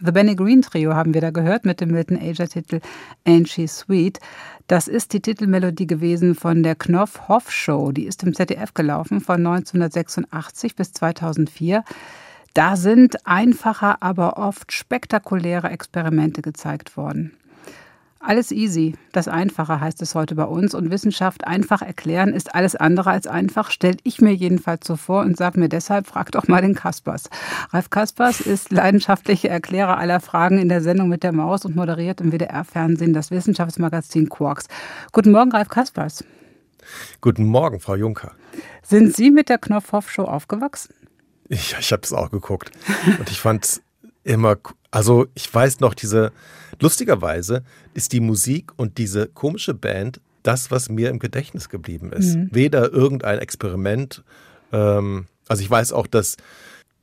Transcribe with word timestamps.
The 0.00 0.12
Benny 0.12 0.36
Green 0.36 0.62
Trio 0.62 0.94
haben 0.94 1.12
wir 1.12 1.20
da 1.20 1.30
gehört 1.30 1.64
mit 1.64 1.80
dem 1.80 1.90
Milton 1.90 2.20
Asia-Titel 2.22 2.78
Ain't 3.26 3.48
She 3.48 3.66
Sweet. 3.66 4.20
Das 4.68 4.86
ist 4.86 5.12
die 5.12 5.18
Titelmelodie 5.18 5.88
gewesen 5.88 6.36
von 6.36 6.62
der 6.62 6.76
Knopf-Hoff-Show. 6.76 7.90
Die 7.90 8.06
ist 8.06 8.22
im 8.22 8.32
ZDF 8.32 8.74
gelaufen 8.74 9.20
von 9.20 9.44
1986 9.44 10.76
bis 10.76 10.92
2004. 10.92 11.82
Da 12.54 12.76
sind 12.76 13.26
einfache, 13.26 14.00
aber 14.00 14.38
oft 14.38 14.70
spektakuläre 14.70 15.70
Experimente 15.70 16.42
gezeigt 16.42 16.96
worden. 16.96 17.32
Alles 18.20 18.50
easy, 18.50 18.96
das 19.12 19.28
Einfache 19.28 19.80
heißt 19.80 20.02
es 20.02 20.16
heute 20.16 20.34
bei 20.34 20.44
uns. 20.44 20.74
Und 20.74 20.90
Wissenschaft 20.90 21.46
einfach 21.46 21.82
erklären 21.82 22.34
ist 22.34 22.52
alles 22.52 22.74
andere 22.74 23.10
als 23.10 23.28
einfach, 23.28 23.70
stelle 23.70 23.96
ich 24.02 24.20
mir 24.20 24.34
jedenfalls 24.34 24.86
so 24.86 24.96
vor 24.96 25.20
und 25.22 25.36
sage 25.36 25.60
mir 25.60 25.68
deshalb, 25.68 26.08
frag 26.08 26.32
doch 26.32 26.48
mal 26.48 26.60
den 26.60 26.74
Kaspers. 26.74 27.30
Ralf 27.70 27.90
Kaspers 27.90 28.40
ist 28.40 28.72
leidenschaftlicher 28.72 29.48
Erklärer 29.48 29.98
aller 29.98 30.18
Fragen 30.18 30.58
in 30.58 30.68
der 30.68 30.82
Sendung 30.82 31.08
mit 31.08 31.22
der 31.22 31.32
Maus 31.32 31.64
und 31.64 31.76
moderiert 31.76 32.20
im 32.20 32.32
WDR-Fernsehen 32.32 33.12
das 33.12 33.30
Wissenschaftsmagazin 33.30 34.28
Quarks. 34.28 34.66
Guten 35.12 35.30
Morgen, 35.30 35.52
Ralf 35.52 35.68
Kaspers. 35.68 36.24
Guten 37.20 37.44
Morgen, 37.44 37.78
Frau 37.78 37.94
Juncker. 37.94 38.32
Sind 38.82 39.14
Sie 39.14 39.30
mit 39.30 39.48
der 39.48 39.58
Knopfhoff-Show 39.58 40.24
aufgewachsen? 40.24 40.92
Ich, 41.48 41.76
ich 41.78 41.92
habe 41.92 42.02
es 42.02 42.12
auch 42.12 42.30
geguckt 42.30 42.72
und 43.18 43.30
ich 43.30 43.40
fand 43.40 43.64
es 43.64 43.82
immer, 44.28 44.56
also 44.90 45.26
ich 45.34 45.52
weiß 45.52 45.80
noch, 45.80 45.94
diese, 45.94 46.32
lustigerweise 46.80 47.64
ist 47.94 48.12
die 48.12 48.20
Musik 48.20 48.72
und 48.76 48.98
diese 48.98 49.26
komische 49.26 49.74
Band 49.74 50.20
das, 50.42 50.70
was 50.70 50.88
mir 50.88 51.10
im 51.10 51.18
Gedächtnis 51.18 51.68
geblieben 51.68 52.12
ist. 52.12 52.36
Mhm. 52.36 52.48
Weder 52.52 52.92
irgendein 52.92 53.38
Experiment, 53.38 54.22
ähm, 54.72 55.26
also 55.48 55.62
ich 55.62 55.70
weiß 55.70 55.92
auch, 55.92 56.06
dass 56.06 56.36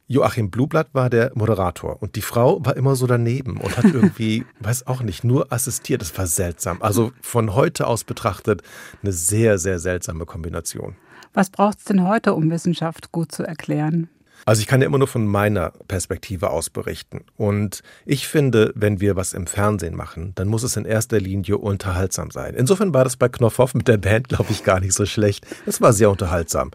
Joachim 0.08 0.52
Blublatt 0.52 0.90
war 0.94 1.10
der 1.10 1.32
Moderator 1.34 2.02
und 2.02 2.16
die 2.16 2.22
Frau 2.22 2.64
war 2.64 2.78
immer 2.78 2.96
so 2.96 3.08
daneben 3.08 3.58
und 3.58 3.76
hat 3.76 3.86
irgendwie, 3.94 4.46
weiß 4.60 4.86
auch 4.86 5.02
nicht, 5.02 5.24
nur 5.24 5.52
assistiert. 5.52 6.02
Das 6.02 6.16
war 6.18 6.28
seltsam. 6.28 6.82
Also 6.82 7.12
von 7.22 7.56
heute 7.56 7.88
aus 7.88 8.04
betrachtet 8.04 8.62
eine 9.02 9.12
sehr, 9.12 9.58
sehr 9.58 9.80
seltsame 9.80 10.26
Kombination. 10.26 10.96
Was 11.34 11.50
braucht 11.50 11.80
es 11.80 11.86
denn 11.86 12.08
heute, 12.08 12.34
um 12.36 12.50
Wissenschaft 12.52 13.12
gut 13.12 13.32
zu 13.32 13.44
erklären? 13.44 14.10
Also 14.46 14.62
ich 14.62 14.68
kann 14.68 14.80
ja 14.80 14.88
immer 14.88 15.00
nur 15.00 15.08
von 15.08 15.26
meiner 15.26 15.72
Perspektive 15.88 16.52
aus 16.52 16.70
berichten. 16.70 17.22
Und 17.36 17.82
ich 18.06 18.28
finde, 18.28 18.72
wenn 18.76 19.02
wir 19.02 19.16
was 19.16 19.34
im 19.34 19.48
Fernsehen 19.48 19.96
machen, 19.96 20.34
dann 20.36 20.48
muss 20.48 20.62
es 20.62 20.78
in 20.78 20.86
erster 20.86 21.20
Linie 21.20 21.58
unterhaltsam 21.58 22.30
sein. 22.30 22.54
Insofern 22.54 22.94
war 22.94 23.04
das 23.04 23.18
bei 23.18 23.28
Knopfhoff 23.28 23.74
mit 23.74 23.88
der 23.88 23.98
Band, 23.98 24.30
glaube 24.30 24.52
ich, 24.52 24.64
gar 24.64 24.80
nicht 24.80 24.94
so 24.94 25.08
schlecht. 25.08 25.48
Es 25.66 25.82
war 25.82 25.94
sehr 25.94 26.12
unterhaltsam. 26.12 26.72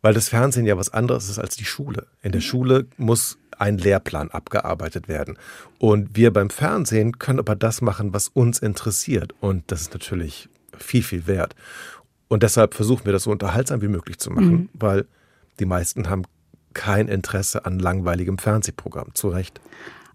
Weil 0.00 0.14
das 0.14 0.30
Fernsehen 0.30 0.66
ja 0.66 0.76
was 0.76 0.92
anderes 0.92 1.28
ist 1.28 1.38
als 1.38 1.54
die 1.54 1.66
Schule. 1.66 2.06
In 2.22 2.32
der 2.32 2.40
Schule 2.40 2.86
muss 2.96 3.38
ein 3.58 3.78
Lehrplan 3.78 4.30
abgearbeitet 4.30 5.06
werden. 5.06 5.36
Und 5.78 6.16
wir 6.16 6.32
beim 6.32 6.50
Fernsehen 6.50 7.18
können 7.18 7.38
aber 7.38 7.54
das 7.54 7.82
machen, 7.82 8.14
was 8.14 8.28
uns 8.28 8.58
interessiert. 8.58 9.34
Und 9.40 9.70
das 9.70 9.82
ist 9.82 9.92
natürlich 9.92 10.48
viel, 10.76 11.02
viel 11.02 11.26
wert. 11.26 11.54
Und 12.28 12.42
deshalb 12.42 12.72
versuchen 12.74 13.04
wir 13.04 13.12
das 13.12 13.24
so 13.24 13.30
unterhaltsam 13.30 13.82
wie 13.82 13.88
möglich 13.88 14.18
zu 14.18 14.30
machen, 14.30 14.52
mhm. 14.52 14.68
weil 14.72 15.06
die 15.60 15.66
meisten 15.66 16.08
haben 16.08 16.24
kein 16.72 17.08
Interesse 17.08 17.64
an 17.64 17.78
langweiligem 17.78 18.38
Fernsehprogramm. 18.38 19.14
Zu 19.14 19.28
Recht. 19.28 19.60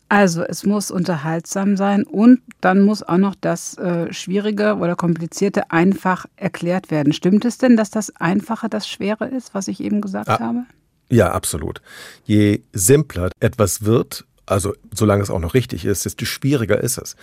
Also 0.09 0.43
es 0.43 0.65
muss 0.65 0.89
unterhaltsam 0.89 1.75
sein 1.75 2.03
und 2.03 2.39
dann 2.61 2.81
muss 2.81 3.03
auch 3.03 3.17
noch 3.17 3.35
das 3.35 3.77
äh, 3.77 4.11
Schwierige 4.13 4.77
oder 4.77 4.95
Komplizierte 4.95 5.69
einfach 5.71 6.25
erklärt 6.37 6.91
werden. 6.91 7.11
Stimmt 7.11 7.43
es 7.43 7.57
denn, 7.57 7.75
dass 7.75 7.89
das 7.89 8.15
Einfache 8.15 8.69
das 8.69 8.87
Schwere 8.87 9.27
ist, 9.27 9.53
was 9.53 9.67
ich 9.67 9.81
eben 9.81 9.99
gesagt 9.99 10.29
ah, 10.29 10.39
habe? 10.39 10.59
Ja, 11.09 11.31
absolut. 11.31 11.81
Je 12.23 12.61
simpler 12.71 13.31
etwas 13.41 13.83
wird, 13.83 14.25
also 14.45 14.73
solange 14.93 15.23
es 15.23 15.29
auch 15.29 15.39
noch 15.39 15.53
richtig 15.53 15.83
ist, 15.83 16.05
desto 16.05 16.23
schwieriger 16.23 16.81
ist 16.81 16.97
es. 16.97 17.17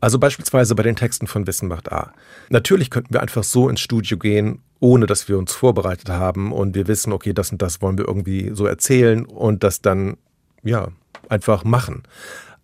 Also 0.00 0.18
beispielsweise 0.18 0.74
bei 0.74 0.82
den 0.82 0.96
Texten 0.96 1.26
von 1.26 1.46
Wissen 1.46 1.68
macht 1.68 1.92
A. 1.92 2.14
Natürlich 2.48 2.90
könnten 2.90 3.12
wir 3.12 3.20
einfach 3.20 3.44
so 3.44 3.68
ins 3.68 3.80
Studio 3.80 4.16
gehen 4.16 4.62
ohne 4.82 5.06
dass 5.06 5.28
wir 5.28 5.38
uns 5.38 5.52
vorbereitet 5.52 6.08
haben 6.08 6.50
und 6.50 6.74
wir 6.74 6.88
wissen, 6.88 7.12
okay, 7.12 7.32
das 7.32 7.52
und 7.52 7.62
das 7.62 7.80
wollen 7.80 7.98
wir 7.98 8.08
irgendwie 8.08 8.50
so 8.52 8.66
erzählen 8.66 9.24
und 9.24 9.62
das 9.62 9.80
dann, 9.80 10.16
ja, 10.64 10.88
einfach 11.28 11.62
machen. 11.62 12.02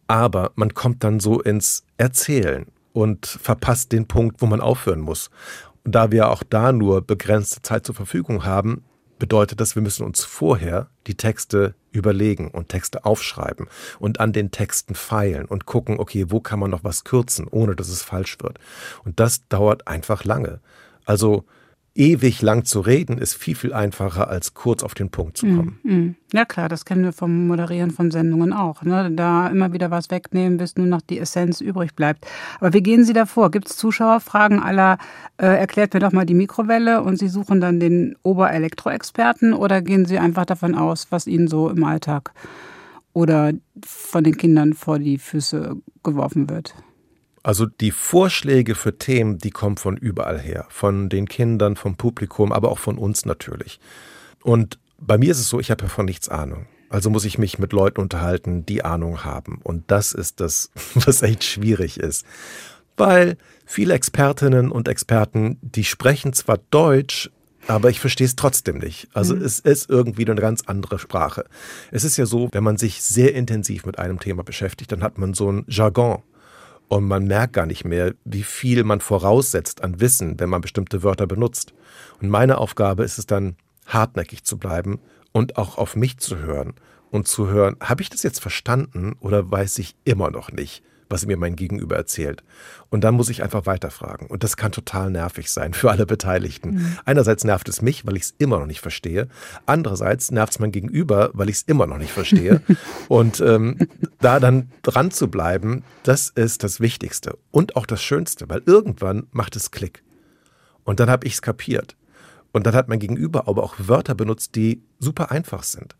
Aber 0.08 0.50
man 0.56 0.74
kommt 0.74 1.04
dann 1.04 1.20
so 1.20 1.40
ins 1.40 1.84
Erzählen 1.96 2.66
und 2.92 3.24
verpasst 3.26 3.92
den 3.92 4.08
Punkt, 4.08 4.42
wo 4.42 4.46
man 4.46 4.60
aufhören 4.60 4.98
muss. 4.98 5.30
Und 5.84 5.94
da 5.94 6.10
wir 6.10 6.30
auch 6.30 6.42
da 6.42 6.72
nur 6.72 7.02
begrenzte 7.02 7.62
Zeit 7.62 7.86
zur 7.86 7.94
Verfügung 7.94 8.44
haben, 8.44 8.82
bedeutet 9.20 9.60
das, 9.60 9.76
wir 9.76 9.82
müssen 9.82 10.04
uns 10.04 10.24
vorher 10.24 10.88
die 11.06 11.16
Texte 11.16 11.76
überlegen 11.92 12.50
und 12.50 12.68
Texte 12.68 13.04
aufschreiben 13.04 13.68
und 14.00 14.18
an 14.18 14.32
den 14.32 14.50
Texten 14.50 14.96
feilen 14.96 15.44
und 15.44 15.66
gucken, 15.66 16.00
okay, 16.00 16.26
wo 16.30 16.40
kann 16.40 16.58
man 16.58 16.70
noch 16.72 16.82
was 16.82 17.04
kürzen, 17.04 17.46
ohne 17.48 17.76
dass 17.76 17.88
es 17.88 18.02
falsch 18.02 18.38
wird. 18.40 18.58
Und 19.04 19.20
das 19.20 19.46
dauert 19.46 19.86
einfach 19.86 20.24
lange. 20.24 20.58
Also 21.04 21.44
ewig 21.98 22.40
lang 22.42 22.64
zu 22.64 22.80
reden, 22.80 23.18
ist 23.18 23.34
viel, 23.34 23.56
viel 23.56 23.72
einfacher, 23.72 24.28
als 24.28 24.54
kurz 24.54 24.84
auf 24.84 24.94
den 24.94 25.10
Punkt 25.10 25.36
zu 25.36 25.46
kommen. 25.46 25.80
Mm, 25.82 25.92
mm. 25.92 26.16
Ja 26.32 26.44
klar, 26.44 26.68
das 26.68 26.84
kennen 26.84 27.02
wir 27.02 27.12
vom 27.12 27.48
Moderieren 27.48 27.90
von 27.90 28.10
Sendungen 28.10 28.52
auch. 28.52 28.82
Ne? 28.82 29.10
Da 29.10 29.48
immer 29.48 29.72
wieder 29.72 29.90
was 29.90 30.10
wegnehmen, 30.10 30.58
bis 30.58 30.76
nur 30.76 30.86
noch 30.86 31.00
die 31.00 31.18
Essenz 31.18 31.60
übrig 31.60 31.94
bleibt. 31.96 32.26
Aber 32.60 32.72
wie 32.72 32.82
gehen 32.82 33.04
Sie 33.04 33.12
da 33.12 33.26
vor? 33.26 33.50
Gibt 33.50 33.68
es 33.68 33.76
Zuschauerfragen 33.76 34.60
aller, 34.60 34.98
äh, 35.38 35.46
erklärt 35.46 35.92
mir 35.92 36.00
doch 36.00 36.12
mal 36.12 36.24
die 36.24 36.34
Mikrowelle 36.34 37.02
und 37.02 37.18
Sie 37.18 37.28
suchen 37.28 37.60
dann 37.60 37.80
den 37.80 38.16
Oberelektroexperten 38.22 39.52
oder 39.52 39.82
gehen 39.82 40.06
Sie 40.06 40.18
einfach 40.18 40.46
davon 40.46 40.76
aus, 40.76 41.08
was 41.10 41.26
Ihnen 41.26 41.48
so 41.48 41.68
im 41.68 41.82
Alltag 41.82 42.32
oder 43.12 43.52
von 43.84 44.22
den 44.22 44.36
Kindern 44.36 44.74
vor 44.74 45.00
die 45.00 45.18
Füße 45.18 45.74
geworfen 46.04 46.48
wird? 46.48 46.74
Also 47.48 47.64
die 47.64 47.92
Vorschläge 47.92 48.74
für 48.74 48.98
Themen, 48.98 49.38
die 49.38 49.50
kommen 49.50 49.78
von 49.78 49.96
überall 49.96 50.38
her, 50.38 50.66
von 50.68 51.08
den 51.08 51.26
Kindern, 51.26 51.76
vom 51.76 51.96
Publikum, 51.96 52.52
aber 52.52 52.70
auch 52.70 52.78
von 52.78 52.98
uns 52.98 53.24
natürlich. 53.24 53.80
Und 54.42 54.78
bei 54.98 55.16
mir 55.16 55.30
ist 55.30 55.38
es 55.38 55.48
so, 55.48 55.58
ich 55.58 55.70
habe 55.70 55.84
ja 55.84 55.88
von 55.88 56.04
nichts 56.04 56.28
Ahnung. 56.28 56.66
Also 56.90 57.08
muss 57.08 57.24
ich 57.24 57.38
mich 57.38 57.58
mit 57.58 57.72
Leuten 57.72 58.02
unterhalten, 58.02 58.66
die 58.66 58.84
Ahnung 58.84 59.24
haben. 59.24 59.62
Und 59.64 59.84
das 59.90 60.12
ist 60.12 60.40
das, 60.40 60.70
was 60.94 61.22
echt 61.22 61.42
schwierig 61.42 61.98
ist. 61.98 62.26
Weil 62.98 63.38
viele 63.64 63.94
Expertinnen 63.94 64.70
und 64.70 64.86
Experten, 64.86 65.56
die 65.62 65.84
sprechen 65.84 66.34
zwar 66.34 66.58
Deutsch, 66.70 67.30
aber 67.66 67.88
ich 67.88 67.98
verstehe 67.98 68.26
es 68.26 68.36
trotzdem 68.36 68.76
nicht. 68.76 69.08
Also 69.14 69.34
mhm. 69.34 69.40
es 69.40 69.58
ist 69.58 69.88
irgendwie 69.88 70.26
eine 70.26 70.38
ganz 70.38 70.64
andere 70.66 70.98
Sprache. 70.98 71.46
Es 71.92 72.04
ist 72.04 72.18
ja 72.18 72.26
so, 72.26 72.50
wenn 72.52 72.62
man 72.62 72.76
sich 72.76 73.00
sehr 73.00 73.34
intensiv 73.34 73.86
mit 73.86 73.98
einem 73.98 74.20
Thema 74.20 74.44
beschäftigt, 74.44 74.92
dann 74.92 75.02
hat 75.02 75.16
man 75.16 75.32
so 75.32 75.50
ein 75.50 75.64
Jargon. 75.66 76.22
Und 76.88 77.04
man 77.04 77.26
merkt 77.26 77.52
gar 77.52 77.66
nicht 77.66 77.84
mehr, 77.84 78.14
wie 78.24 78.42
viel 78.42 78.82
man 78.82 79.00
voraussetzt 79.00 79.82
an 79.82 80.00
Wissen, 80.00 80.40
wenn 80.40 80.48
man 80.48 80.62
bestimmte 80.62 81.02
Wörter 81.02 81.26
benutzt. 81.26 81.74
Und 82.20 82.30
meine 82.30 82.58
Aufgabe 82.58 83.04
ist 83.04 83.18
es 83.18 83.26
dann, 83.26 83.56
hartnäckig 83.86 84.44
zu 84.44 84.58
bleiben 84.58 85.00
und 85.32 85.56
auch 85.56 85.78
auf 85.78 85.96
mich 85.96 86.18
zu 86.18 86.38
hören 86.38 86.74
und 87.10 87.26
zu 87.26 87.48
hören, 87.48 87.76
habe 87.80 88.02
ich 88.02 88.10
das 88.10 88.22
jetzt 88.22 88.40
verstanden 88.40 89.16
oder 89.20 89.50
weiß 89.50 89.78
ich 89.78 89.96
immer 90.04 90.30
noch 90.30 90.52
nicht? 90.52 90.82
Was 91.08 91.26
mir 91.26 91.36
mein 91.36 91.56
Gegenüber 91.56 91.96
erzählt. 91.96 92.42
Und 92.90 93.04
dann 93.04 93.14
muss 93.14 93.28
ich 93.28 93.42
einfach 93.42 93.66
weiterfragen. 93.66 94.26
Und 94.26 94.44
das 94.44 94.56
kann 94.56 94.72
total 94.72 95.10
nervig 95.10 95.50
sein 95.50 95.74
für 95.74 95.90
alle 95.90 96.06
Beteiligten. 96.06 96.74
Mhm. 96.74 96.98
Einerseits 97.04 97.44
nervt 97.44 97.68
es 97.68 97.82
mich, 97.82 98.06
weil 98.06 98.16
ich 98.16 98.24
es 98.24 98.34
immer 98.38 98.58
noch 98.58 98.66
nicht 98.66 98.80
verstehe. 98.80 99.28
Andererseits 99.66 100.30
nervt 100.30 100.54
es 100.54 100.58
mein 100.58 100.72
Gegenüber, 100.72 101.30
weil 101.32 101.48
ich 101.48 101.56
es 101.56 101.62
immer 101.62 101.86
noch 101.86 101.98
nicht 101.98 102.12
verstehe. 102.12 102.62
Und 103.08 103.40
ähm, 103.40 103.78
da 104.20 104.40
dann 104.40 104.70
dran 104.82 105.10
zu 105.10 105.28
bleiben, 105.28 105.84
das 106.02 106.28
ist 106.30 106.64
das 106.64 106.80
Wichtigste 106.80 107.38
und 107.50 107.76
auch 107.76 107.86
das 107.86 108.02
Schönste, 108.02 108.48
weil 108.48 108.62
irgendwann 108.66 109.26
macht 109.30 109.56
es 109.56 109.70
Klick. 109.70 110.02
Und 110.84 111.00
dann 111.00 111.10
habe 111.10 111.26
ich 111.26 111.34
es 111.34 111.42
kapiert. 111.42 111.96
Und 112.52 112.66
dann 112.66 112.74
hat 112.74 112.88
mein 112.88 112.98
Gegenüber 112.98 113.46
aber 113.46 113.62
auch 113.62 113.74
Wörter 113.78 114.14
benutzt, 114.14 114.54
die 114.54 114.82
super 114.98 115.30
einfach 115.30 115.62
sind 115.62 115.96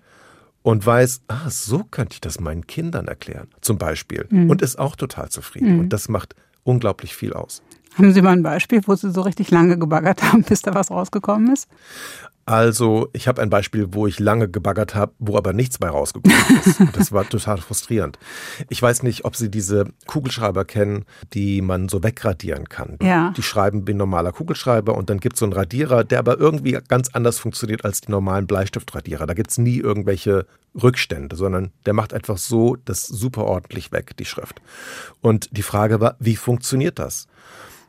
und 0.62 0.84
weiß, 0.84 1.22
ah, 1.28 1.48
so 1.50 1.84
könnte 1.84 2.14
ich 2.14 2.20
das 2.20 2.41
meinen 2.41 2.66
Kindern 2.66 3.08
erklären, 3.08 3.48
zum 3.60 3.78
Beispiel. 3.78 4.26
Mhm. 4.30 4.50
Und 4.50 4.62
ist 4.62 4.78
auch 4.78 4.96
total 4.96 5.28
zufrieden. 5.31 5.75
Mhm. 5.75 5.81
Und 5.81 5.93
das 5.93 6.08
macht 6.08 6.34
unglaublich 6.62 7.14
viel 7.14 7.32
aus. 7.32 7.62
Haben 7.96 8.12
Sie 8.12 8.22
mal 8.22 8.32
ein 8.32 8.43
Beispiel, 8.43 8.81
wo 8.87 8.94
Sie 8.94 9.10
so 9.10 9.22
richtig 9.22 9.50
lange 9.50 9.78
gebaggert 9.78 10.22
haben, 10.22 10.43
bis 10.49 10.62
da 10.62 10.75
was 10.75 10.90
rausgekommen 10.90 11.52
ist? 11.52 11.69
Also, 12.49 13.11
ich 13.12 13.29
habe 13.29 13.43
ein 13.43 13.50
Beispiel, 13.50 13.89
wo 13.91 14.06
ich 14.06 14.21
lange 14.21 14.49
gebaggert 14.49 14.95
habe, 14.95 15.12
wo 15.19 15.37
aber 15.37 15.53
nichts 15.53 15.77
bei 15.77 15.91
rausgekommen 15.91 16.35
ist. 16.65 16.81
Das 16.95 17.12
war 17.12 17.29
total 17.29 17.59
frustrierend. 17.59 18.19
Ich 18.71 18.81
weiß 18.81 19.03
nicht, 19.03 19.27
ob 19.27 19.37
Sie 19.37 19.50
diese 19.50 19.85
Kugelschreiber 20.06 20.65
kennen, 20.65 21.05
die 21.35 21.61
man 21.61 21.91
so 21.91 22.03
wegradieren 22.03 22.71
kann. 22.71 22.97
Ja. 23.03 23.35
Die 23.37 23.43
schreiben 23.43 23.87
wie 23.87 23.93
ein 23.93 23.99
normaler 23.99 24.33
Kugelschreiber 24.33 24.97
und 24.97 25.11
dann 25.11 25.21
gibt 25.21 25.35
es 25.35 25.41
so 25.41 25.45
einen 25.45 25.53
Radierer, 25.53 26.05
der 26.05 26.21
aber 26.21 26.39
irgendwie 26.39 26.79
ganz 26.89 27.11
anders 27.12 27.39
funktioniert 27.39 27.85
als 27.85 28.00
die 28.00 28.11
normalen 28.11 28.47
Bleistiftradierer. 28.47 29.27
Da 29.27 29.35
gibt 29.35 29.50
es 29.50 29.59
nie 29.59 29.77
irgendwelche 29.77 30.47
Rückstände, 30.83 31.37
sondern 31.37 31.73
der 31.85 31.93
macht 31.93 32.15
einfach 32.15 32.39
so 32.39 32.77
das 32.87 33.03
super 33.03 33.45
ordentlich 33.45 33.93
weg, 33.93 34.17
die 34.17 34.25
Schrift. 34.25 34.62
Und 35.21 35.55
die 35.55 35.62
Frage 35.62 36.00
war, 36.00 36.17
wie 36.19 36.37
funktioniert 36.37 36.99
das? 36.99 37.27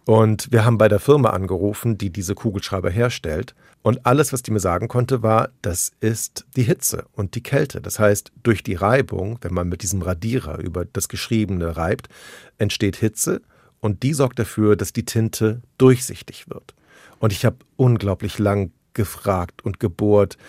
Und 0.10 0.52
wir 0.52 0.66
haben 0.66 0.80
bei 0.80 0.88
der 0.88 1.00
Firma 1.00 1.30
angerufen, 1.30 2.00
die 2.00 2.10
diese 2.10 2.34
Kugelschreiber 2.34 2.90
herstellt. 2.90 3.54
Und 3.84 4.08
alles, 4.08 4.34
was 4.34 4.42
die 4.42 4.50
mir 4.50 4.60
sagen 4.60 4.88
konnte, 4.88 5.22
war, 5.22 5.50
das 5.62 5.92
ist 6.00 6.48
die 6.56 6.64
Hitze 6.64 7.06
und 7.12 7.36
die 7.36 7.44
Kälte. 7.44 7.80
Das 7.80 8.00
heißt, 8.00 8.32
durch 8.42 8.64
die 8.64 8.74
Reibung, 8.74 9.38
wenn 9.42 9.54
man 9.54 9.70
mit 9.70 9.84
diesem 9.84 10.02
Radierer 10.02 10.58
über 10.58 10.84
das 10.84 11.10
Geschriebene 11.10 11.78
reibt, 11.78 12.10
entsteht 12.58 12.96
Hitze 12.96 13.44
und 13.82 14.02
die 14.02 14.16
sorgt 14.16 14.40
dafür, 14.40 14.76
dass 14.76 14.94
die 14.94 15.06
Tinte 15.06 15.62
durchsichtig 15.78 16.50
wird. 16.50 16.74
Und 17.20 17.32
ich 17.32 17.46
habe 17.46 17.58
unglaublich 17.76 18.40
lang 18.40 18.72
gefragt 18.96 19.64
und 19.64 19.80
gebohrt, 19.80 20.40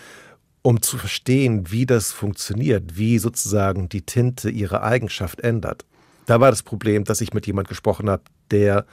um 0.63 0.81
zu 0.81 0.97
verstehen, 0.97 1.69
wie 1.69 1.85
das 1.85 2.11
funktioniert, 2.11 2.97
wie 2.97 3.19
sozusagen 3.19 3.89
die 3.89 4.01
Tinte 4.01 4.49
ihre 4.49 4.81
Eigenschaft 4.81 5.39
ändert. 5.41 5.85
Da 6.25 6.39
war 6.39 6.49
das 6.49 6.63
Problem, 6.63 7.03
dass 7.03 7.21
ich 7.21 7.35
mit 7.35 7.45
jemand 7.45 7.67
gesprochen 7.67 8.09
habe, 8.09 8.23
der 8.49 8.87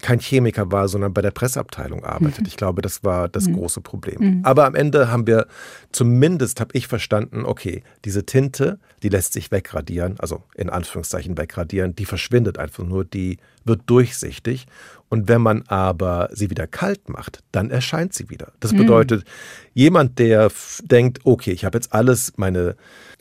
kein 0.00 0.20
Chemiker 0.20 0.70
war, 0.70 0.88
sondern 0.88 1.12
bei 1.12 1.22
der 1.22 1.30
Presseabteilung 1.30 2.04
arbeitet. 2.04 2.40
Mhm. 2.40 2.46
Ich 2.46 2.56
glaube, 2.56 2.82
das 2.82 3.04
war 3.04 3.28
das 3.28 3.48
mhm. 3.48 3.54
große 3.54 3.80
Problem. 3.80 4.16
Mhm. 4.20 4.40
Aber 4.44 4.66
am 4.66 4.74
Ende 4.74 5.10
haben 5.10 5.26
wir 5.26 5.46
zumindest, 5.92 6.60
habe 6.60 6.70
ich 6.74 6.86
verstanden, 6.86 7.44
okay, 7.44 7.82
diese 8.04 8.24
Tinte, 8.24 8.78
die 9.02 9.08
lässt 9.08 9.32
sich 9.32 9.50
wegradieren, 9.50 10.16
also 10.18 10.42
in 10.54 10.70
Anführungszeichen 10.70 11.36
wegradieren, 11.36 11.94
die 11.94 12.04
verschwindet 12.04 12.58
einfach 12.58 12.84
nur, 12.84 13.04
die 13.04 13.38
wird 13.64 13.82
durchsichtig. 13.86 14.66
Und 15.08 15.28
wenn 15.28 15.40
man 15.40 15.62
aber 15.68 16.28
sie 16.32 16.50
wieder 16.50 16.66
kalt 16.66 17.08
macht, 17.08 17.42
dann 17.50 17.70
erscheint 17.70 18.12
sie 18.12 18.28
wieder. 18.28 18.52
Das 18.60 18.74
bedeutet, 18.74 19.24
jemand, 19.72 20.18
der 20.18 20.50
denkt, 20.82 21.20
okay, 21.24 21.52
ich 21.52 21.64
habe 21.64 21.78
jetzt 21.78 21.94
alles, 21.94 22.34
meine 22.36 22.76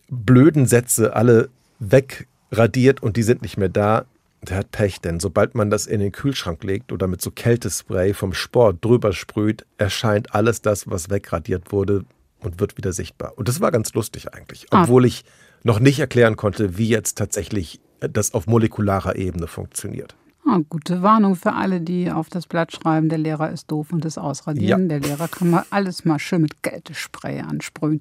blöden 0.09 0.65
Sätze 0.65 1.15
alle 1.15 1.49
wegradiert 1.79 3.01
und 3.01 3.15
die 3.15 3.23
sind 3.23 3.41
nicht 3.41 3.57
mehr 3.57 3.69
da, 3.69 4.05
der 4.49 4.57
hat 4.57 4.71
Pech, 4.71 5.01
denn 5.01 5.19
sobald 5.19 5.55
man 5.55 5.69
das 5.69 5.85
in 5.85 5.99
den 5.99 6.11
Kühlschrank 6.11 6.63
legt 6.63 6.91
oder 6.91 7.07
mit 7.07 7.21
so 7.21 7.31
Kältespray 7.31 8.13
vom 8.13 8.33
Sport 8.33 8.83
drüber 8.83 9.13
sprüht, 9.13 9.65
erscheint 9.77 10.33
alles 10.33 10.61
das, 10.61 10.89
was 10.89 11.09
wegradiert 11.09 11.71
wurde 11.71 12.05
und 12.39 12.59
wird 12.59 12.77
wieder 12.77 12.93
sichtbar. 12.93 13.33
Und 13.35 13.47
das 13.47 13.61
war 13.61 13.71
ganz 13.71 13.93
lustig 13.93 14.33
eigentlich, 14.33 14.67
ah. 14.71 14.83
obwohl 14.83 15.05
ich 15.05 15.23
noch 15.63 15.79
nicht 15.79 15.99
erklären 15.99 16.35
konnte, 16.35 16.77
wie 16.77 16.87
jetzt 16.87 17.17
tatsächlich 17.17 17.79
das 17.99 18.33
auf 18.33 18.47
molekularer 18.47 19.15
Ebene 19.15 19.47
funktioniert. 19.47 20.15
Ah, 20.49 20.61
gute 20.69 21.01
Warnung 21.01 21.35
für 21.35 21.53
alle, 21.53 21.81
die 21.81 22.09
auf 22.09 22.29
das 22.29 22.47
Blatt 22.47 22.71
schreiben, 22.71 23.09
der 23.09 23.17
Lehrer 23.17 23.51
ist 23.51 23.69
doof 23.69 23.91
und 23.91 24.05
das 24.05 24.17
ausradieren. 24.17 24.83
Ja. 24.83 24.87
Der 24.87 24.99
Lehrer 25.01 25.27
kann 25.27 25.49
mal 25.49 25.65
alles 25.71 26.05
mal 26.05 26.19
schön 26.19 26.41
mit 26.41 26.63
Geltespray 26.63 27.41
ansprühen. 27.41 27.99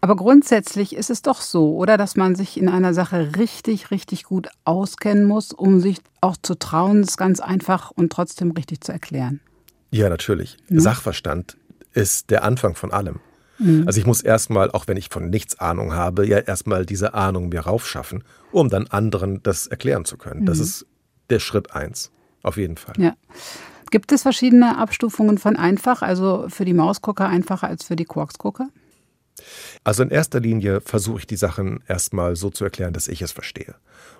Aber 0.00 0.16
grundsätzlich 0.16 0.96
ist 0.96 1.10
es 1.10 1.20
doch 1.20 1.42
so, 1.42 1.76
oder, 1.76 1.98
dass 1.98 2.16
man 2.16 2.34
sich 2.34 2.58
in 2.58 2.70
einer 2.70 2.94
Sache 2.94 3.36
richtig, 3.36 3.90
richtig 3.90 4.24
gut 4.24 4.48
auskennen 4.64 5.24
muss, 5.24 5.52
um 5.52 5.80
sich 5.80 5.98
auch 6.22 6.36
zu 6.40 6.54
trauen, 6.54 7.00
es 7.00 7.18
ganz 7.18 7.40
einfach 7.40 7.90
und 7.90 8.10
trotzdem 8.10 8.52
richtig 8.52 8.80
zu 8.80 8.92
erklären. 8.92 9.40
Ja, 9.90 10.08
natürlich. 10.08 10.56
Ja. 10.70 10.80
Sachverstand 10.80 11.58
ist 11.92 12.30
der 12.30 12.42
Anfang 12.42 12.74
von 12.74 12.90
allem. 12.90 13.20
Mhm. 13.58 13.84
Also 13.86 14.00
ich 14.00 14.06
muss 14.06 14.22
erstmal, 14.22 14.70
auch 14.70 14.88
wenn 14.88 14.96
ich 14.96 15.08
von 15.10 15.28
nichts 15.28 15.58
Ahnung 15.58 15.92
habe, 15.92 16.26
ja 16.26 16.38
erstmal 16.38 16.86
diese 16.86 17.12
Ahnung 17.12 17.50
mir 17.50 17.60
raufschaffen, 17.60 18.24
um 18.50 18.70
dann 18.70 18.86
anderen 18.86 19.42
das 19.42 19.66
erklären 19.66 20.06
zu 20.06 20.16
können. 20.16 20.40
Mhm. 20.40 20.46
Das 20.46 20.58
ist 20.58 20.86
der 21.32 21.40
Schritt 21.40 21.74
eins. 21.74 22.12
Auf 22.42 22.56
jeden 22.56 22.76
Fall. 22.76 22.94
Ja. 22.98 23.16
Gibt 23.90 24.10
es 24.12 24.22
verschiedene 24.22 24.78
Abstufungen 24.78 25.38
von 25.38 25.56
einfach, 25.56 26.02
also 26.02 26.46
für 26.48 26.64
die 26.64 26.74
Mausgucker 26.74 27.28
einfacher 27.28 27.68
als 27.68 27.84
für 27.84 27.96
die 27.96 28.04
Quarksgucker? 28.04 28.68
Also 29.84 30.02
in 30.02 30.10
erster 30.10 30.40
Linie 30.40 30.80
versuche 30.80 31.20
ich 31.20 31.26
die 31.26 31.36
Sachen 31.36 31.82
erstmal 31.86 32.36
so 32.36 32.50
zu 32.50 32.64
erklären, 32.64 32.92
dass 32.92 33.08
ich 33.08 33.22
es 33.22 33.32
verstehe. 33.32 33.74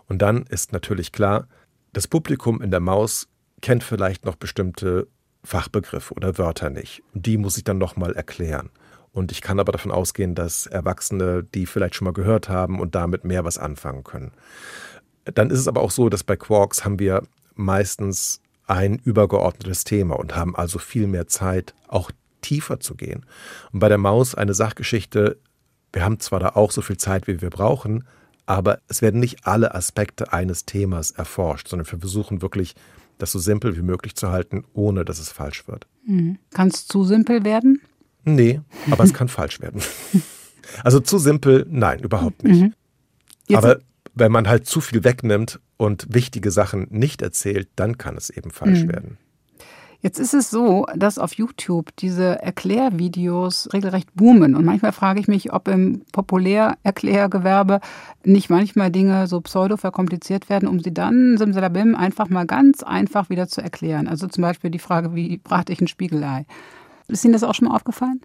Und 0.09 0.21
dann 0.21 0.45
ist 0.45 0.73
natürlich 0.73 1.13
klar, 1.13 1.49
das 1.93 2.09
Publikum 2.09 2.61
in 2.61 2.71
der 2.71 2.81
Maus 2.81 3.29
kennt 3.61 3.85
vielleicht 3.85 4.25
noch 4.25 4.37
bestimmte 4.37 5.09
Fachbegriffe 5.45 6.15
oder 6.15 6.39
Wörter 6.39 6.71
nicht. 6.71 7.03
Und 7.15 7.27
die 7.27 7.37
muss 7.37 7.57
ich 7.57 7.65
dann 7.65 7.79
nochmal 7.79 8.15
erklären. 8.15 8.71
Und 9.13 9.31
ich 9.31 9.43
kann 9.43 9.61
aber 9.61 9.73
davon 9.73 9.91
ausgehen, 9.91 10.35
dass 10.35 10.67
Erwachsene 10.67 11.45
die 11.45 11.67
vielleicht 11.67 11.95
schon 11.95 12.07
mal 12.07 12.13
gehört 12.13 12.49
haben 12.49 12.81
und 12.81 12.95
damit 12.95 13.25
mehr 13.25 13.45
was 13.45 13.59
anfangen 13.59 14.05
können. 14.05 14.33
Dann 15.25 15.51
ist 15.51 15.59
es 15.59 15.69
aber 15.69 15.83
auch 15.83 15.91
so, 15.91 16.09
dass 16.09 16.25
bei 16.25 16.37
Quarks 16.37 16.85
haben 16.85 16.99
wir 16.99 17.23
meistens 17.55 18.41
ein 18.67 18.99
übergeordnetes 19.05 19.85
Thema 19.85 20.19
und 20.19 20.35
haben 20.35 20.57
also 20.57 20.79
viel 20.79 21.07
mehr 21.07 21.27
Zeit, 21.27 21.75
auch 21.89 22.11
tiefer 22.41 22.81
zu 22.81 22.95
gehen. 22.95 23.25
Und 23.73 23.81
bei 23.81 23.89
der 23.89 23.99
Maus 23.99 24.35
eine 24.35 24.55
Sachgeschichte, 24.55 25.39
wir 25.93 26.05
haben 26.05 26.21
zwar 26.21 26.41
da 26.41 26.51
auch 26.51 26.71
so 26.71 26.83
viel 26.83 26.97
Zeit, 26.97 27.27
wie 27.27 27.41
wir 27.41 27.51
brauchen, 27.51 28.05
aber 28.47 28.81
es 28.89 29.03
werden 29.03 29.21
nicht 29.21 29.47
alle 29.47 29.75
Aspekte 29.75 30.33
eines 30.33 30.65
Themas 30.65 31.13
erforscht, 31.13 31.69
sondern 31.69 31.91
wir 31.91 31.99
versuchen 31.99 32.43
wirklich, 32.43 32.75
das 33.19 33.31
so 33.31 33.39
simpel 33.39 33.77
wie 33.77 33.83
möglich 33.83 34.17
zu 34.17 34.31
halten, 34.31 34.65
ohne 34.73 35.05
dass 35.05 35.21
es 35.21 35.31
falsch 35.31 35.69
wird. 35.69 35.87
Mhm. 36.05 36.39
Kann 36.51 36.69
es 36.69 36.87
zu 36.87 37.05
simpel 37.05 37.45
werden? 37.45 37.81
Nee, 38.25 38.61
aber 38.91 39.05
es 39.05 39.15
kann 39.15 39.29
falsch 39.29 39.61
werden. 39.61 39.81
Also 40.85 41.01
zu 41.01 41.19
simpel, 41.19 41.67
nein, 41.69 41.99
überhaupt 41.99 42.45
nicht. 42.45 42.63
Mhm. 42.63 43.57
aber 43.57 43.81
wenn 44.15 44.33
man 44.33 44.49
halt 44.49 44.67
zu 44.67 44.81
viel 44.81 45.05
wegnimmt 45.05 45.61
und 45.77 46.07
wichtige 46.13 46.51
Sachen 46.51 46.87
nicht 46.91 47.23
erzählt, 47.23 47.69
dann 47.77 47.99
kann 47.99 48.17
es 48.17 48.31
eben 48.31 48.51
falsch 48.51 48.85
mhm. 48.85 48.93
werden. 48.93 49.19
Jetzt 50.03 50.19
ist 50.19 50.35
es 50.35 50.51
so, 50.51 50.85
dass 50.97 51.17
auf 51.17 51.33
YouTube 51.35 51.95
diese 51.97 52.43
Erklärvideos 52.43 53.73
regelrecht 53.73 54.13
boomen. 54.17 54.57
Und 54.57 54.65
manchmal 54.65 54.91
frage 54.91 55.21
ich 55.21 55.29
mich, 55.29 55.53
ob 55.53 55.69
im 55.69 56.03
Populärerklärgewerbe 56.11 57.79
nicht 58.25 58.51
manchmal 58.51 58.91
Dinge 58.91 59.29
so 59.29 59.41
pseudo 59.41 59.77
verkompliziert 59.77 60.51
werden, 60.51 60.69
um 60.69 60.81
sie 60.81 60.93
dann 60.93 61.39
simsalabim 61.39 61.95
einfach 61.95 62.29
mal 62.29 62.47
ganz 62.47 62.83
einfach 62.83 63.31
wieder 63.31 63.47
zu 63.47 63.61
erklären. 63.61 64.09
Also 64.09 64.27
zum 64.27 64.43
Beispiel 64.43 64.71
die 64.71 64.81
Frage, 64.81 65.15
wie 65.15 65.37
brate 65.37 65.73
ich 65.73 65.81
ein 65.81 65.87
Spiegelei? 65.87 66.47
Ist 67.07 67.25
Ihnen 67.25 67.35
das 67.35 67.45
auch 67.45 67.55
schon 67.55 67.69
mal 67.69 67.77
aufgefallen? 67.77 68.21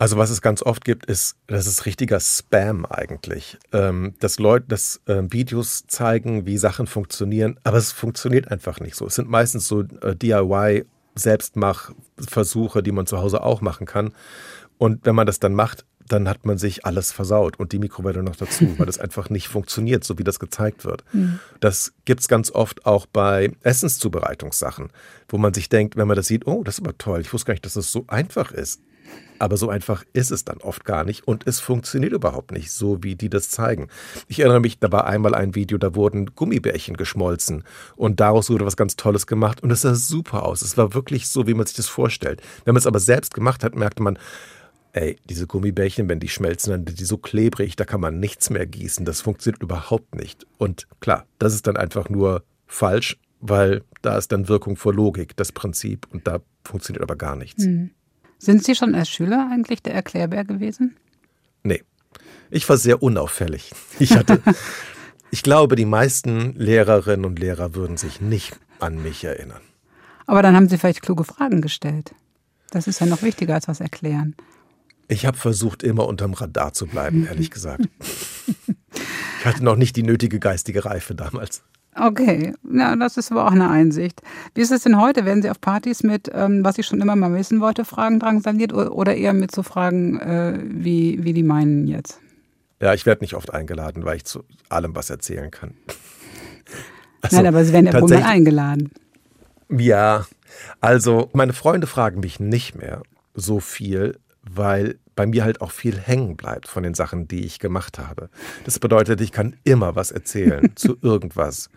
Also 0.00 0.16
was 0.16 0.30
es 0.30 0.40
ganz 0.40 0.62
oft 0.62 0.86
gibt, 0.86 1.04
ist, 1.04 1.36
das 1.46 1.66
ist 1.66 1.84
richtiger 1.84 2.20
Spam 2.20 2.86
eigentlich. 2.86 3.58
Ähm, 3.70 4.14
dass 4.18 4.38
Leute, 4.38 4.64
dass 4.66 5.02
äh, 5.04 5.24
Videos 5.28 5.84
zeigen, 5.88 6.46
wie 6.46 6.56
Sachen 6.56 6.86
funktionieren, 6.86 7.60
aber 7.64 7.76
es 7.76 7.92
funktioniert 7.92 8.50
einfach 8.50 8.80
nicht 8.80 8.96
so. 8.96 9.06
Es 9.06 9.16
sind 9.16 9.28
meistens 9.28 9.68
so 9.68 9.82
äh, 9.82 10.16
DIY 10.16 10.86
Selbstmachversuche, 11.16 12.82
die 12.82 12.92
man 12.92 13.06
zu 13.06 13.18
Hause 13.18 13.42
auch 13.42 13.60
machen 13.60 13.84
kann. 13.86 14.14
Und 14.78 15.04
wenn 15.04 15.14
man 15.14 15.26
das 15.26 15.38
dann 15.38 15.52
macht, 15.52 15.84
dann 16.08 16.30
hat 16.30 16.46
man 16.46 16.56
sich 16.56 16.86
alles 16.86 17.12
versaut 17.12 17.60
und 17.60 17.72
die 17.72 17.78
Mikrowelle 17.78 18.22
noch 18.22 18.36
dazu, 18.36 18.78
weil 18.78 18.86
das 18.86 18.98
einfach 19.00 19.28
nicht 19.28 19.48
funktioniert, 19.48 20.02
so 20.04 20.18
wie 20.18 20.24
das 20.24 20.40
gezeigt 20.40 20.86
wird. 20.86 21.04
Mhm. 21.12 21.40
Das 21.60 21.92
gibt's 22.06 22.26
ganz 22.26 22.50
oft 22.50 22.86
auch 22.86 23.04
bei 23.04 23.52
Essenszubereitungssachen, 23.64 24.88
wo 25.28 25.36
man 25.36 25.52
sich 25.52 25.68
denkt, 25.68 25.96
wenn 25.96 26.08
man 26.08 26.16
das 26.16 26.26
sieht, 26.26 26.46
oh, 26.46 26.64
das 26.64 26.78
ist 26.78 26.86
aber 26.86 26.96
toll, 26.96 27.20
ich 27.20 27.34
wusste 27.34 27.48
gar 27.48 27.52
nicht, 27.52 27.66
dass 27.66 27.74
das 27.74 27.92
so 27.92 28.04
einfach 28.08 28.50
ist. 28.50 28.80
Aber 29.38 29.56
so 29.56 29.70
einfach 29.70 30.04
ist 30.12 30.30
es 30.30 30.44
dann 30.44 30.58
oft 30.58 30.84
gar 30.84 31.02
nicht 31.02 31.26
und 31.26 31.46
es 31.46 31.60
funktioniert 31.60 32.12
überhaupt 32.12 32.52
nicht, 32.52 32.70
so 32.70 33.02
wie 33.02 33.16
die 33.16 33.30
das 33.30 33.48
zeigen. 33.48 33.88
Ich 34.28 34.40
erinnere 34.40 34.60
mich, 34.60 34.78
da 34.78 34.92
war 34.92 35.06
einmal 35.06 35.34
ein 35.34 35.54
Video, 35.54 35.78
da 35.78 35.94
wurden 35.94 36.34
Gummibärchen 36.34 36.96
geschmolzen 36.96 37.64
und 37.96 38.20
daraus 38.20 38.50
wurde 38.50 38.66
was 38.66 38.76
ganz 38.76 38.96
Tolles 38.96 39.26
gemacht 39.26 39.62
und 39.62 39.70
es 39.70 39.80
sah 39.80 39.94
super 39.94 40.42
aus. 40.42 40.60
Es 40.60 40.76
war 40.76 40.92
wirklich 40.92 41.28
so, 41.28 41.46
wie 41.46 41.54
man 41.54 41.66
sich 41.66 41.76
das 41.76 41.88
vorstellt. 41.88 42.42
Wenn 42.66 42.74
man 42.74 42.80
es 42.80 42.86
aber 42.86 43.00
selbst 43.00 43.32
gemacht 43.32 43.64
hat, 43.64 43.74
merkte 43.74 44.02
man, 44.02 44.18
ey, 44.92 45.16
diese 45.28 45.46
Gummibärchen, 45.46 46.08
wenn 46.08 46.20
die 46.20 46.28
schmelzen, 46.28 46.72
dann 46.72 46.86
sind 46.86 47.00
die 47.00 47.04
so 47.04 47.16
klebrig, 47.16 47.76
da 47.76 47.86
kann 47.86 48.00
man 48.00 48.20
nichts 48.20 48.50
mehr 48.50 48.66
gießen. 48.66 49.06
Das 49.06 49.22
funktioniert 49.22 49.62
überhaupt 49.62 50.14
nicht. 50.16 50.46
Und 50.58 50.86
klar, 51.00 51.24
das 51.38 51.54
ist 51.54 51.66
dann 51.66 51.78
einfach 51.78 52.10
nur 52.10 52.42
falsch, 52.66 53.16
weil 53.40 53.84
da 54.02 54.18
ist 54.18 54.32
dann 54.32 54.48
Wirkung 54.48 54.76
vor 54.76 54.92
Logik, 54.92 55.36
das 55.36 55.52
Prinzip, 55.52 56.06
und 56.10 56.26
da 56.26 56.40
funktioniert 56.64 57.02
aber 57.02 57.16
gar 57.16 57.36
nichts. 57.36 57.64
Mhm. 57.64 57.90
Sind 58.40 58.64
Sie 58.64 58.74
schon 58.74 58.94
als 58.94 59.10
Schüler 59.10 59.50
eigentlich 59.52 59.82
der 59.82 59.92
Erklärbär 59.94 60.44
gewesen? 60.44 60.96
Nee. 61.62 61.82
Ich 62.50 62.66
war 62.70 62.78
sehr 62.78 63.02
unauffällig. 63.02 63.70
Ich 63.98 64.16
hatte, 64.16 64.40
ich 65.30 65.42
glaube, 65.42 65.76
die 65.76 65.84
meisten 65.84 66.54
Lehrerinnen 66.56 67.26
und 67.26 67.38
Lehrer 67.38 67.74
würden 67.74 67.98
sich 67.98 68.22
nicht 68.22 68.58
an 68.78 69.02
mich 69.02 69.22
erinnern. 69.24 69.60
Aber 70.26 70.42
dann 70.42 70.56
haben 70.56 70.70
Sie 70.70 70.78
vielleicht 70.78 71.02
kluge 71.02 71.24
Fragen 71.24 71.60
gestellt. 71.60 72.14
Das 72.70 72.86
ist 72.86 73.00
ja 73.00 73.06
noch 73.06 73.22
wichtiger 73.22 73.54
als 73.54 73.68
was 73.68 73.80
erklären. 73.80 74.34
Ich 75.06 75.26
habe 75.26 75.36
versucht, 75.36 75.82
immer 75.82 76.06
unterm 76.06 76.32
Radar 76.32 76.72
zu 76.72 76.86
bleiben, 76.86 77.26
ehrlich 77.26 77.50
gesagt. 77.50 77.88
ich 79.40 79.44
hatte 79.44 79.62
noch 79.62 79.76
nicht 79.76 79.96
die 79.96 80.02
nötige 80.02 80.38
geistige 80.38 80.86
Reife 80.86 81.14
damals. 81.14 81.62
Okay, 81.96 82.54
ja, 82.72 82.94
das 82.94 83.16
ist 83.16 83.32
aber 83.32 83.46
auch 83.46 83.52
eine 83.52 83.68
Einsicht. 83.68 84.22
Wie 84.54 84.60
ist 84.60 84.70
es 84.70 84.84
denn 84.84 85.00
heute? 85.00 85.24
Werden 85.24 85.42
Sie 85.42 85.50
auf 85.50 85.60
Partys 85.60 86.02
mit, 86.02 86.30
ähm, 86.32 86.64
was 86.64 86.78
ich 86.78 86.86
schon 86.86 87.00
immer 87.00 87.16
mal 87.16 87.34
wissen 87.34 87.60
wollte, 87.60 87.84
Fragen 87.84 88.20
drangsaliert 88.20 88.72
oder 88.72 89.16
eher 89.16 89.32
mit 89.32 89.52
so 89.52 89.62
Fragen, 89.62 90.18
äh, 90.20 90.58
wie, 90.62 91.24
wie 91.24 91.32
die 91.32 91.42
meinen 91.42 91.88
jetzt? 91.88 92.20
Ja, 92.80 92.94
ich 92.94 93.06
werde 93.06 93.22
nicht 93.22 93.34
oft 93.34 93.52
eingeladen, 93.52 94.04
weil 94.04 94.16
ich 94.16 94.24
zu 94.24 94.44
allem 94.68 94.94
was 94.94 95.10
erzählen 95.10 95.50
kann. 95.50 95.74
Also, 97.22 97.36
Nein, 97.42 97.46
aber 97.46 97.64
Sie 97.64 97.72
werden 97.72 97.86
ja 97.86 98.00
wohl 98.00 98.08
mal 98.08 98.22
eingeladen. 98.22 98.92
Ja, 99.68 100.26
also 100.80 101.28
meine 101.32 101.52
Freunde 101.52 101.86
fragen 101.86 102.20
mich 102.20 102.40
nicht 102.40 102.76
mehr 102.76 103.02
so 103.34 103.60
viel, 103.60 104.18
weil 104.42 104.98
bei 105.20 105.26
mir 105.26 105.44
halt 105.44 105.60
auch 105.60 105.70
viel 105.70 105.98
hängen 105.98 106.38
bleibt 106.38 106.66
von 106.66 106.82
den 106.82 106.94
Sachen, 106.94 107.28
die 107.28 107.44
ich 107.44 107.58
gemacht 107.58 107.98
habe. 107.98 108.30
Das 108.64 108.78
bedeutet, 108.78 109.20
ich 109.20 109.32
kann 109.32 109.54
immer 109.64 109.94
was 109.94 110.10
erzählen 110.10 110.72
zu 110.76 110.96
irgendwas. 111.02 111.68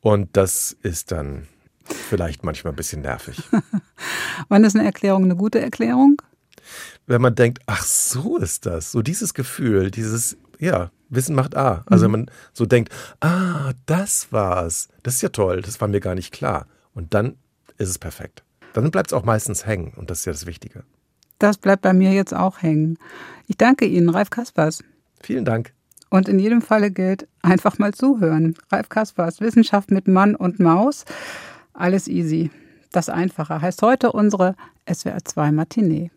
Und 0.00 0.36
das 0.36 0.76
ist 0.82 1.10
dann 1.10 1.48
vielleicht 2.10 2.44
manchmal 2.44 2.74
ein 2.74 2.76
bisschen 2.76 3.00
nervig. 3.00 3.42
Wann 4.50 4.64
ist 4.64 4.76
eine 4.76 4.84
Erklärung 4.84 5.24
eine 5.24 5.34
gute 5.34 5.62
Erklärung? 5.62 6.20
Wenn 7.06 7.22
man 7.22 7.34
denkt, 7.34 7.62
ach 7.64 7.84
so 7.84 8.36
ist 8.36 8.66
das, 8.66 8.92
so 8.92 9.00
dieses 9.00 9.32
Gefühl, 9.32 9.90
dieses, 9.90 10.36
ja, 10.58 10.90
Wissen 11.08 11.34
macht 11.34 11.56
A. 11.56 11.82
Also 11.86 12.06
mhm. 12.06 12.12
wenn 12.12 12.20
man 12.20 12.30
so 12.52 12.66
denkt, 12.66 12.92
ah, 13.20 13.72
das 13.86 14.30
war's, 14.30 14.88
das 15.02 15.14
ist 15.14 15.22
ja 15.22 15.30
toll, 15.30 15.62
das 15.62 15.80
war 15.80 15.88
mir 15.88 16.00
gar 16.00 16.14
nicht 16.14 16.34
klar. 16.34 16.66
Und 16.92 17.14
dann 17.14 17.36
ist 17.78 17.88
es 17.88 17.98
perfekt. 17.98 18.44
Dann 18.74 18.90
bleibt 18.90 19.10
es 19.10 19.14
auch 19.14 19.24
meistens 19.24 19.64
hängen 19.64 19.94
und 19.96 20.10
das 20.10 20.18
ist 20.18 20.24
ja 20.26 20.32
das 20.32 20.44
Wichtige. 20.44 20.84
Das 21.40 21.56
bleibt 21.56 21.82
bei 21.82 21.94
mir 21.94 22.12
jetzt 22.12 22.34
auch 22.34 22.62
hängen. 22.62 22.98
Ich 23.48 23.56
danke 23.56 23.86
Ihnen, 23.86 24.10
Ralf 24.10 24.30
Kaspers. 24.30 24.84
Vielen 25.22 25.44
Dank. 25.44 25.72
Und 26.10 26.28
in 26.28 26.38
jedem 26.38 26.60
Falle 26.60 26.90
gilt, 26.90 27.26
einfach 27.40 27.78
mal 27.78 27.94
zuhören. 27.94 28.54
Ralf 28.70 28.90
Kaspers, 28.90 29.40
Wissenschaft 29.40 29.90
mit 29.90 30.06
Mann 30.06 30.36
und 30.36 30.60
Maus. 30.60 31.04
Alles 31.72 32.08
easy. 32.08 32.50
Das 32.92 33.08
Einfache 33.08 33.62
heißt 33.62 33.80
heute 33.82 34.12
unsere 34.12 34.54
SWR2 34.86 35.52
Matinee. 35.52 36.10